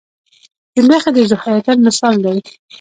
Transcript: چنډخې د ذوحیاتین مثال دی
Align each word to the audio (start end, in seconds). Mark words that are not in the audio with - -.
چنډخې 0.73 1.11
د 1.15 1.17
ذوحیاتین 1.29 1.79
مثال 1.87 2.15
دی 2.25 2.37